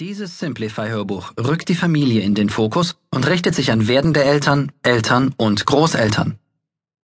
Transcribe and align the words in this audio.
Dieses 0.00 0.38
Simplify-Hörbuch 0.38 1.32
rückt 1.40 1.68
die 1.68 1.74
Familie 1.74 2.20
in 2.20 2.36
den 2.36 2.50
Fokus 2.50 2.94
und 3.10 3.26
richtet 3.26 3.56
sich 3.56 3.72
an 3.72 3.88
werdende 3.88 4.22
Eltern, 4.22 4.70
Eltern 4.84 5.34
und 5.36 5.66
Großeltern. 5.66 6.38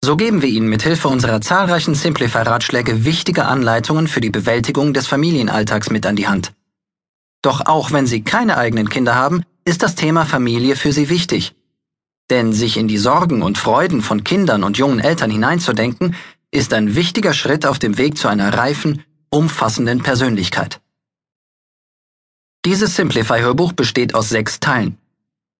So 0.03 0.15
geben 0.15 0.43
wir 0.43 0.49
Ihnen 0.49 0.69
mit 0.69 0.83
Hilfe 0.83 1.07
unserer 1.07 1.41
zahlreichen 1.41 1.95
Simplify-Ratschläge 1.95 3.03
wichtige 3.03 3.45
Anleitungen 3.45 4.07
für 4.07 4.21
die 4.21 4.29
Bewältigung 4.29 4.93
des 4.93 5.07
Familienalltags 5.07 5.89
mit 5.89 6.05
an 6.05 6.15
die 6.15 6.27
Hand. 6.27 6.53
Doch 7.41 7.65
auch 7.65 7.91
wenn 7.91 8.05
Sie 8.05 8.21
keine 8.21 8.55
eigenen 8.55 8.87
Kinder 8.87 9.15
haben, 9.15 9.41
ist 9.63 9.81
das 9.81 9.95
Thema 9.95 10.23
Familie 10.23 10.75
für 10.75 10.91
Sie 10.91 11.09
wichtig. 11.09 11.55
Denn 12.29 12.53
sich 12.53 12.77
in 12.77 12.87
die 12.87 12.99
Sorgen 12.99 13.41
und 13.41 13.57
Freuden 13.57 14.03
von 14.03 14.23
Kindern 14.23 14.63
und 14.63 14.77
jungen 14.77 14.99
Eltern 14.99 15.31
hineinzudenken, 15.31 16.15
ist 16.51 16.71
ein 16.71 16.93
wichtiger 16.93 17.33
Schritt 17.33 17.65
auf 17.65 17.79
dem 17.79 17.97
Weg 17.97 18.15
zu 18.15 18.27
einer 18.27 18.53
reifen, 18.53 19.03
umfassenden 19.31 20.03
Persönlichkeit. 20.03 20.81
Dieses 22.65 22.95
Simplify-Hörbuch 22.95 23.73
besteht 23.73 24.15
aus 24.15 24.29
sechs 24.29 24.59
Teilen. 24.59 24.97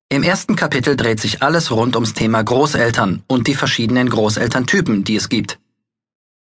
Im 0.09 0.23
ersten 0.23 0.55
Kapitel 0.55 0.95
dreht 0.95 1.19
sich 1.19 1.43
alles 1.43 1.69
rund 1.69 1.95
ums 1.95 2.15
Thema 2.15 2.43
Großeltern 2.43 3.21
und 3.27 3.45
die 3.45 3.53
verschiedenen 3.53 4.09
Großelterntypen, 4.09 5.03
die 5.03 5.15
es 5.15 5.29
gibt. 5.29 5.59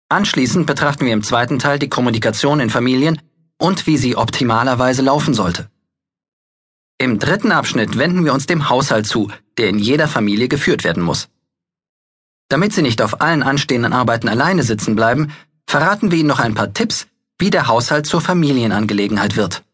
Anschließend 0.07 0.65
betrachten 0.65 1.05
wir 1.05 1.11
im 1.11 1.21
zweiten 1.21 1.59
Teil 1.59 1.79
die 1.79 1.89
Kommunikation 1.89 2.61
in 2.61 2.69
Familien 2.69 3.21
und 3.57 3.87
wie 3.87 3.97
sie 3.97 4.15
optimalerweise 4.15 5.01
laufen 5.01 5.33
sollte. 5.33 5.69
Im 6.97 7.19
dritten 7.19 7.51
Abschnitt 7.51 7.97
wenden 7.97 8.23
wir 8.23 8.33
uns 8.33 8.45
dem 8.45 8.69
Haushalt 8.69 9.05
zu, 9.05 9.29
der 9.57 9.67
in 9.67 9.79
jeder 9.79 10.07
Familie 10.07 10.47
geführt 10.47 10.85
werden 10.85 11.03
muss. 11.03 11.27
Damit 12.47 12.71
Sie 12.71 12.83
nicht 12.83 13.01
auf 13.01 13.19
allen 13.19 13.43
anstehenden 13.43 13.91
Arbeiten 13.91 14.29
alleine 14.29 14.63
sitzen 14.63 14.95
bleiben, 14.95 15.33
verraten 15.65 16.09
wir 16.09 16.19
Ihnen 16.19 16.29
noch 16.29 16.39
ein 16.39 16.53
paar 16.53 16.73
Tipps, 16.73 17.07
wie 17.37 17.49
der 17.49 17.67
Haushalt 17.67 18.05
zur 18.05 18.21
Familienangelegenheit 18.21 19.35
wird. 19.35 19.66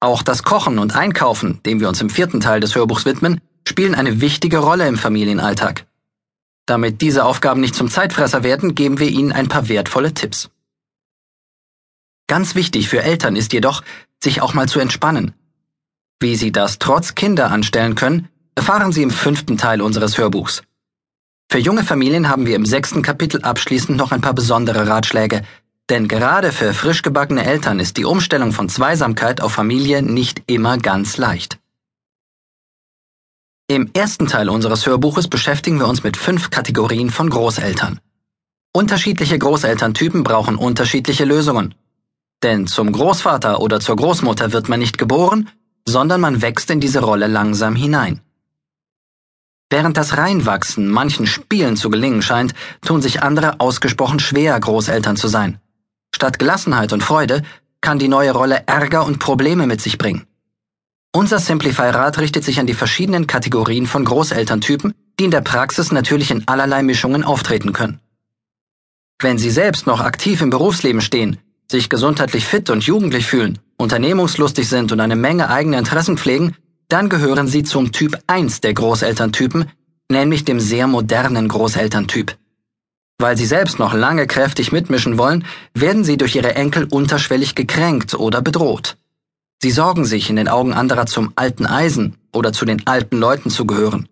Auch 0.00 0.22
das 0.22 0.44
Kochen 0.44 0.78
und 0.78 0.94
Einkaufen, 0.94 1.60
dem 1.64 1.80
wir 1.80 1.88
uns 1.88 2.00
im 2.00 2.10
vierten 2.10 2.40
Teil 2.40 2.60
des 2.60 2.74
Hörbuchs 2.76 3.04
widmen, 3.04 3.40
spielen 3.66 3.96
eine 3.96 4.20
wichtige 4.20 4.58
Rolle 4.58 4.86
im 4.86 4.96
Familienalltag. 4.96 5.86
Damit 6.66 7.00
diese 7.00 7.24
Aufgaben 7.24 7.60
nicht 7.60 7.74
zum 7.74 7.90
Zeitfresser 7.90 8.44
werden, 8.44 8.74
geben 8.74 9.00
wir 9.00 9.08
Ihnen 9.08 9.32
ein 9.32 9.48
paar 9.48 9.68
wertvolle 9.68 10.14
Tipps. 10.14 10.50
Ganz 12.28 12.54
wichtig 12.54 12.88
für 12.88 13.02
Eltern 13.02 13.36
ist 13.36 13.52
jedoch, 13.52 13.82
sich 14.22 14.40
auch 14.40 14.54
mal 14.54 14.68
zu 14.68 14.78
entspannen. 14.78 15.34
Wie 16.20 16.36
Sie 16.36 16.52
das 16.52 16.78
trotz 16.78 17.14
Kinder 17.14 17.50
anstellen 17.50 17.94
können, 17.94 18.28
erfahren 18.54 18.92
Sie 18.92 19.02
im 19.02 19.10
fünften 19.10 19.56
Teil 19.56 19.80
unseres 19.80 20.18
Hörbuchs. 20.18 20.62
Für 21.50 21.58
junge 21.58 21.82
Familien 21.82 22.28
haben 22.28 22.46
wir 22.46 22.56
im 22.56 22.66
sechsten 22.66 23.02
Kapitel 23.02 23.42
abschließend 23.42 23.96
noch 23.96 24.12
ein 24.12 24.20
paar 24.20 24.34
besondere 24.34 24.86
Ratschläge, 24.86 25.42
denn 25.88 26.08
gerade 26.08 26.52
für 26.52 26.74
frisch 26.74 27.02
gebackene 27.02 27.44
Eltern 27.44 27.80
ist 27.80 27.96
die 27.96 28.04
Umstellung 28.04 28.52
von 28.52 28.68
Zweisamkeit 28.68 29.40
auf 29.40 29.52
Familie 29.52 30.02
nicht 30.02 30.42
immer 30.46 30.78
ganz 30.78 31.16
leicht. 31.16 31.58
Im 33.68 33.90
ersten 33.92 34.26
Teil 34.26 34.48
unseres 34.48 34.86
Hörbuches 34.86 35.28
beschäftigen 35.28 35.78
wir 35.78 35.88
uns 35.88 36.02
mit 36.02 36.16
fünf 36.16 36.50
Kategorien 36.50 37.10
von 37.10 37.28
Großeltern. 37.28 38.00
Unterschiedliche 38.72 39.38
Großelterntypen 39.38 40.24
brauchen 40.24 40.56
unterschiedliche 40.56 41.24
Lösungen. 41.24 41.74
Denn 42.42 42.66
zum 42.66 42.92
Großvater 42.92 43.60
oder 43.60 43.80
zur 43.80 43.96
Großmutter 43.96 44.52
wird 44.52 44.68
man 44.68 44.80
nicht 44.80 44.98
geboren, 44.98 45.50
sondern 45.86 46.20
man 46.20 46.40
wächst 46.42 46.70
in 46.70 46.80
diese 46.80 47.00
Rolle 47.00 47.26
langsam 47.26 47.74
hinein. 47.74 48.20
Während 49.70 49.96
das 49.96 50.16
Reinwachsen 50.16 50.88
manchen 50.88 51.26
Spielen 51.26 51.76
zu 51.76 51.90
gelingen 51.90 52.22
scheint, 52.22 52.54
tun 52.82 53.02
sich 53.02 53.22
andere 53.22 53.60
ausgesprochen 53.60 54.18
schwer, 54.18 54.58
Großeltern 54.58 55.16
zu 55.16 55.28
sein. 55.28 55.60
Statt 56.14 56.38
Gelassenheit 56.38 56.92
und 56.92 57.02
Freude 57.02 57.42
kann 57.80 57.98
die 57.98 58.08
neue 58.08 58.32
Rolle 58.32 58.62
Ärger 58.66 59.06
und 59.06 59.18
Probleme 59.18 59.66
mit 59.66 59.80
sich 59.80 59.98
bringen. 59.98 60.26
Unser 61.12 61.38
Simplify-Rat 61.38 62.18
richtet 62.18 62.44
sich 62.44 62.60
an 62.60 62.66
die 62.66 62.74
verschiedenen 62.74 63.26
Kategorien 63.26 63.86
von 63.86 64.04
Großelterntypen, 64.04 64.92
die 65.18 65.24
in 65.24 65.30
der 65.30 65.40
Praxis 65.40 65.90
natürlich 65.90 66.30
in 66.30 66.46
allerlei 66.46 66.82
Mischungen 66.82 67.24
auftreten 67.24 67.72
können. 67.72 68.00
Wenn 69.20 69.38
Sie 69.38 69.50
selbst 69.50 69.86
noch 69.86 70.00
aktiv 70.00 70.42
im 70.42 70.50
Berufsleben 70.50 71.00
stehen, 71.00 71.38
sich 71.70 71.88
gesundheitlich 71.88 72.44
fit 72.44 72.70
und 72.70 72.84
jugendlich 72.84 73.26
fühlen, 73.26 73.58
unternehmungslustig 73.76 74.68
sind 74.68 74.92
und 74.92 75.00
eine 75.00 75.16
Menge 75.16 75.50
eigene 75.50 75.78
Interessen 75.78 76.18
pflegen, 76.18 76.54
dann 76.88 77.08
gehören 77.08 77.48
Sie 77.48 77.62
zum 77.62 77.92
Typ 77.92 78.18
1 78.26 78.60
der 78.60 78.74
Großelterntypen, 78.74 79.70
nämlich 80.08 80.44
dem 80.44 80.60
sehr 80.60 80.86
modernen 80.86 81.48
Großelterntyp. 81.48 82.36
Weil 83.18 83.36
sie 83.36 83.46
selbst 83.46 83.80
noch 83.80 83.94
lange 83.94 84.26
kräftig 84.26 84.70
mitmischen 84.70 85.18
wollen, 85.18 85.44
werden 85.74 86.04
sie 86.04 86.16
durch 86.16 86.36
ihre 86.36 86.54
Enkel 86.54 86.84
unterschwellig 86.84 87.56
gekränkt 87.56 88.14
oder 88.14 88.40
bedroht. 88.40 88.96
Sie 89.60 89.72
sorgen 89.72 90.04
sich 90.04 90.30
in 90.30 90.36
den 90.36 90.46
Augen 90.46 90.72
anderer 90.72 91.06
zum 91.06 91.32
alten 91.34 91.66
Eisen 91.66 92.16
oder 92.32 92.52
zu 92.52 92.64
den 92.64 92.86
alten 92.86 93.18
Leuten 93.18 93.50
zu 93.50 93.66
gehören. 93.66 94.08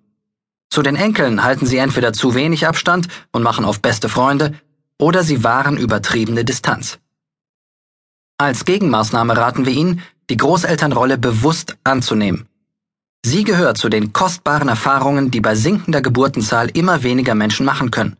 Zu 0.71 0.83
den 0.83 0.97
Enkeln 0.97 1.45
halten 1.45 1.67
sie 1.67 1.79
entweder 1.79 2.13
zu 2.13 2.35
wenig 2.35 2.67
Abstand 2.67 3.07
und 3.31 3.45
machen 3.45 3.65
auf 3.65 3.81
beste 3.81 4.09
Freunde, 4.09 4.55
oder 4.99 5.23
sie 5.23 5.45
wahren 5.45 5.77
übertriebene 5.77 6.45
Distanz. 6.45 6.99
Als 8.39 8.65
Gegenmaßnahme 8.65 9.37
raten 9.37 9.67
wir 9.67 9.73
Ihnen, 9.73 10.03
die 10.29 10.37
Großelternrolle 10.37 11.17
bewusst 11.17 11.77
anzunehmen. 11.85 12.49
Sie 13.25 13.45
gehört 13.45 13.79
zu 13.79 13.89
den 13.89 14.13
kostbaren 14.13 14.69
Erfahrungen, 14.69 15.31
die 15.31 15.41
bei 15.41 15.55
sinkender 15.55 16.03
Geburtenzahl 16.03 16.71
immer 16.71 17.03
weniger 17.03 17.35
Menschen 17.35 17.65
machen 17.65 17.91
können. 17.91 18.17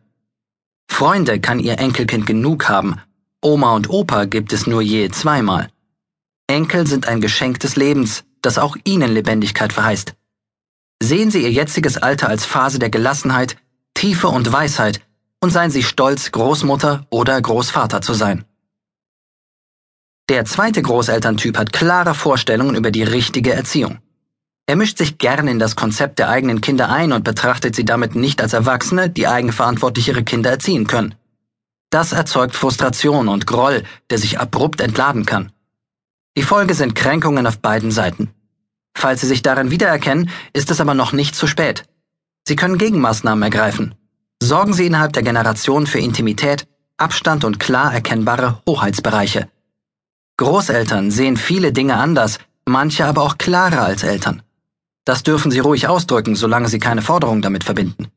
Freunde 0.87 1.39
kann 1.39 1.59
ihr 1.59 1.79
Enkelkind 1.79 2.25
genug 2.25 2.69
haben, 2.69 2.99
Oma 3.41 3.75
und 3.75 3.89
Opa 3.89 4.25
gibt 4.25 4.51
es 4.51 4.65
nur 4.65 4.81
je 4.81 5.09
zweimal. 5.09 5.69
Enkel 6.47 6.87
sind 6.87 7.07
ein 7.07 7.21
Geschenk 7.21 7.59
des 7.59 7.75
Lebens, 7.75 8.23
das 8.41 8.57
auch 8.57 8.75
ihnen 8.83 9.11
Lebendigkeit 9.11 9.73
verheißt. 9.73 10.15
Sehen 11.01 11.29
Sie 11.29 11.43
Ihr 11.43 11.51
jetziges 11.51 11.97
Alter 11.97 12.29
als 12.29 12.45
Phase 12.45 12.79
der 12.79 12.89
Gelassenheit, 12.89 13.57
Tiefe 13.93 14.29
und 14.29 14.51
Weisheit 14.51 15.01
und 15.39 15.51
seien 15.51 15.69
Sie 15.69 15.83
stolz, 15.83 16.31
Großmutter 16.31 17.05
oder 17.11 17.39
Großvater 17.39 18.01
zu 18.01 18.13
sein. 18.13 18.45
Der 20.29 20.45
zweite 20.45 20.81
Großelterntyp 20.81 21.57
hat 21.57 21.71
klare 21.71 22.15
Vorstellungen 22.15 22.75
über 22.75 22.91
die 22.91 23.03
richtige 23.03 23.53
Erziehung. 23.53 23.99
Er 24.69 24.75
mischt 24.75 24.97
sich 24.97 25.17
gern 25.17 25.47
in 25.47 25.59
das 25.59 25.77
Konzept 25.77 26.19
der 26.19 26.27
eigenen 26.27 26.59
Kinder 26.59 26.89
ein 26.89 27.13
und 27.13 27.23
betrachtet 27.23 27.73
sie 27.73 27.85
damit 27.85 28.15
nicht 28.15 28.41
als 28.41 28.51
Erwachsene, 28.51 29.09
die 29.09 29.25
eigenverantwortlich 29.25 30.09
ihre 30.09 30.23
Kinder 30.23 30.49
erziehen 30.49 30.87
können. 30.87 31.15
Das 31.89 32.11
erzeugt 32.11 32.53
Frustration 32.53 33.29
und 33.29 33.47
Groll, 33.47 33.83
der 34.09 34.17
sich 34.17 34.41
abrupt 34.41 34.81
entladen 34.81 35.25
kann. 35.25 35.53
Die 36.35 36.43
Folge 36.43 36.73
sind 36.73 36.95
Kränkungen 36.95 37.47
auf 37.47 37.59
beiden 37.59 37.91
Seiten. 37.91 38.29
Falls 38.93 39.21
Sie 39.21 39.27
sich 39.27 39.41
darin 39.41 39.71
wiedererkennen, 39.71 40.29
ist 40.51 40.69
es 40.69 40.81
aber 40.81 40.93
noch 40.93 41.13
nicht 41.13 41.33
zu 41.33 41.47
spät. 41.47 41.85
Sie 42.45 42.57
können 42.57 42.77
Gegenmaßnahmen 42.77 43.43
ergreifen. 43.43 43.95
Sorgen 44.43 44.73
Sie 44.73 44.87
innerhalb 44.87 45.13
der 45.13 45.23
Generation 45.23 45.87
für 45.87 45.99
Intimität, 45.99 46.67
Abstand 46.97 47.45
und 47.45 47.59
klar 47.59 47.93
erkennbare 47.93 48.61
Hoheitsbereiche. 48.67 49.47
Großeltern 50.37 51.09
sehen 51.09 51.37
viele 51.37 51.71
Dinge 51.71 51.95
anders, 51.95 52.39
manche 52.65 53.05
aber 53.05 53.21
auch 53.21 53.37
klarer 53.37 53.83
als 53.83 54.03
Eltern. 54.03 54.43
Das 55.07 55.23
dürfen 55.23 55.51
Sie 55.51 55.59
ruhig 55.59 55.87
ausdrücken, 55.87 56.35
solange 56.35 56.67
Sie 56.67 56.79
keine 56.79 57.01
Forderung 57.01 57.41
damit 57.41 57.63
verbinden. 57.63 58.07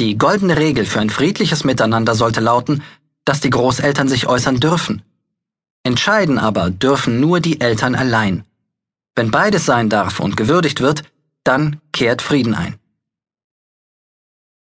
Die 0.00 0.18
goldene 0.18 0.56
Regel 0.56 0.84
für 0.84 0.98
ein 0.98 1.08
friedliches 1.08 1.62
Miteinander 1.62 2.16
sollte 2.16 2.40
lauten, 2.40 2.82
dass 3.24 3.38
die 3.38 3.50
Großeltern 3.50 4.08
sich 4.08 4.26
äußern 4.26 4.58
dürfen. 4.58 5.02
Entscheiden 5.84 6.40
aber 6.40 6.70
dürfen 6.70 7.20
nur 7.20 7.38
die 7.38 7.60
Eltern 7.60 7.94
allein. 7.94 8.42
Wenn 9.14 9.30
beides 9.30 9.64
sein 9.64 9.88
darf 9.88 10.18
und 10.18 10.36
gewürdigt 10.36 10.80
wird, 10.80 11.04
dann 11.44 11.80
kehrt 11.92 12.20
Frieden 12.20 12.56
ein. 12.56 12.80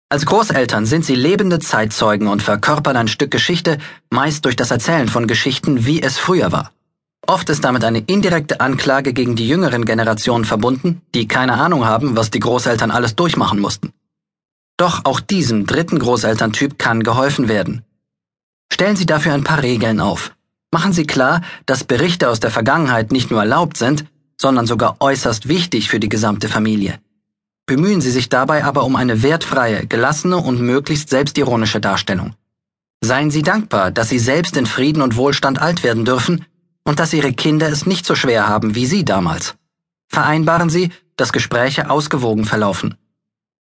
Als 0.07 0.25
Großeltern 0.25 0.85
sind 0.85 1.03
sie 1.03 1.15
lebende 1.15 1.59
Zeitzeugen 1.59 2.29
und 2.29 2.41
verkörpern 2.41 2.95
ein 2.95 3.09
Stück 3.09 3.29
Geschichte, 3.29 3.77
meist 4.09 4.45
durch 4.45 4.55
das 4.55 4.71
Erzählen 4.71 5.09
von 5.09 5.27
Geschichten, 5.27 5.85
wie 5.85 6.01
es 6.01 6.17
früher 6.17 6.53
war. 6.53 6.71
Oft 7.29 7.49
ist 7.49 7.65
damit 7.65 7.83
eine 7.83 7.99
indirekte 7.99 8.61
Anklage 8.61 9.11
gegen 9.11 9.35
die 9.35 9.49
jüngeren 9.49 9.83
Generationen 9.83 10.45
verbunden, 10.45 11.01
die 11.13 11.27
keine 11.27 11.55
Ahnung 11.55 11.85
haben, 11.85 12.15
was 12.15 12.31
die 12.31 12.39
Großeltern 12.39 12.89
alles 12.89 13.17
durchmachen 13.17 13.59
mussten. 13.59 13.91
Doch 14.77 15.03
auch 15.03 15.19
diesem 15.19 15.65
dritten 15.65 15.99
Großelterntyp 15.99 16.79
kann 16.79 17.03
geholfen 17.03 17.49
werden. 17.49 17.83
Stellen 18.71 18.95
Sie 18.95 19.05
dafür 19.05 19.33
ein 19.33 19.43
paar 19.43 19.61
Regeln 19.61 19.99
auf. 19.99 20.35
Machen 20.71 20.93
Sie 20.93 21.05
klar, 21.05 21.41
dass 21.65 21.83
Berichte 21.83 22.29
aus 22.29 22.39
der 22.39 22.51
Vergangenheit 22.51 23.11
nicht 23.11 23.29
nur 23.29 23.41
erlaubt 23.41 23.75
sind, 23.75 24.05
sondern 24.39 24.65
sogar 24.65 24.97
äußerst 25.01 25.49
wichtig 25.49 25.89
für 25.89 25.99
die 25.99 26.09
gesamte 26.09 26.47
Familie. 26.47 26.99
Bemühen 27.65 27.99
Sie 27.99 28.11
sich 28.11 28.29
dabei 28.29 28.63
aber 28.63 28.85
um 28.85 28.95
eine 28.95 29.21
wertfreie, 29.21 29.85
gelassene 29.85 30.37
und 30.37 30.61
möglichst 30.61 31.09
selbstironische 31.09 31.81
Darstellung. 31.81 32.35
Seien 33.01 33.31
Sie 33.31 33.41
dankbar, 33.41 33.91
dass 33.91 34.07
Sie 34.07 34.19
selbst 34.19 34.55
in 34.55 34.65
Frieden 34.65 35.01
und 35.01 35.17
Wohlstand 35.17 35.61
alt 35.61 35.83
werden 35.83 36.05
dürfen 36.05 36.45
und 36.87 36.99
dass 36.99 37.11
Ihre 37.11 37.33
Kinder 37.33 37.67
es 37.67 37.85
nicht 37.85 38.05
so 38.05 38.15
schwer 38.15 38.47
haben 38.47 38.73
wie 38.73 38.85
Sie 38.85 39.03
damals. 39.03 39.55
Vereinbaren 40.07 40.69
Sie, 40.69 40.89
dass 41.17 41.33
Gespräche 41.33 41.89
ausgewogen 41.89 42.45
verlaufen. 42.45 42.95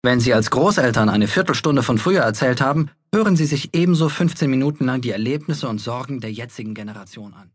Wenn 0.02 0.20
Sie 0.20 0.34
als 0.34 0.50
Großeltern 0.50 1.08
eine 1.08 1.26
Viertelstunde 1.26 1.82
von 1.82 1.96
früher 1.96 2.20
erzählt 2.20 2.60
haben, 2.60 2.90
hören 3.14 3.34
Sie 3.34 3.46
sich 3.46 3.74
ebenso 3.74 4.10
15 4.10 4.50
Minuten 4.50 4.84
lang 4.84 5.00
die 5.00 5.10
Erlebnisse 5.10 5.68
und 5.68 5.78
Sorgen 5.78 6.20
der 6.20 6.32
jetzigen 6.32 6.74
Generation 6.74 7.32
an. 7.32 7.54